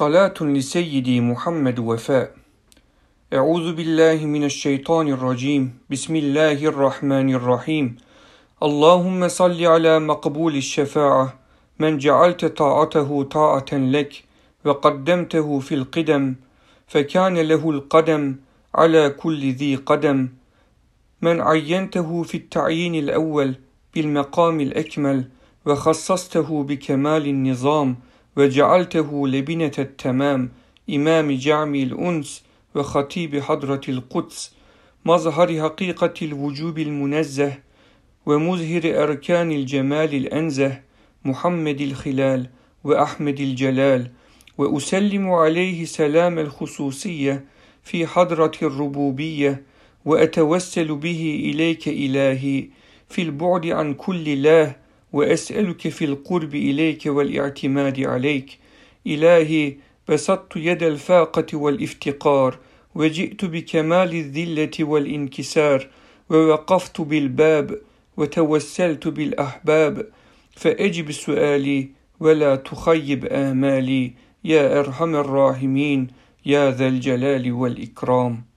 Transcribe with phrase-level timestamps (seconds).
[0.00, 2.32] صلاة لسيدي محمد وفاء.
[3.34, 5.78] أعوذ بالله من الشيطان الرجيم.
[5.90, 7.96] بسم الله الرحمن الرحيم.
[8.62, 11.26] اللهم صل على مقبول الشفاعة.
[11.78, 14.12] من جعلت طاعته طاعة لك
[14.64, 16.34] وقدمته في القدم
[16.86, 18.36] فكان له القدم
[18.74, 20.28] على كل ذي قدم.
[21.22, 23.54] من عينته في التعيين الأول
[23.94, 25.24] بالمقام الأكمل
[25.66, 27.96] وخصصته بكمال النظام
[28.36, 30.50] وجعلته لبنة التمام
[30.90, 32.42] إمام جعم الأنس
[32.74, 34.54] وخطيب حضرة القدس
[35.04, 37.58] مظهر حقيقة الوجوب المنزه
[38.26, 40.80] ومظهر أركان الجمال الأنزه
[41.24, 42.48] محمد الخلال
[42.84, 44.10] وأحمد الجلال
[44.58, 47.44] وأسلم عليه سلام الخصوصية
[47.84, 49.62] في حضرة الربوبية
[50.04, 52.68] وأتوسل به إليك إلهي
[53.08, 54.76] في البعد عن كل الله
[55.12, 58.58] وأسألك في القرب إليك والاعتماد عليك.
[59.06, 59.74] إلهي
[60.08, 62.58] بسطت يد الفاقة والافتقار
[62.94, 65.88] وجئت بكمال الذلة والانكسار
[66.30, 67.80] ووقفت بالباب
[68.16, 70.06] وتوسلت بالأحباب.
[70.56, 71.88] فأجب سؤالي
[72.20, 74.12] ولا تخيب آمالي
[74.44, 76.08] يا أرحم الراحمين
[76.46, 78.49] يا ذا الجلال والإكرام.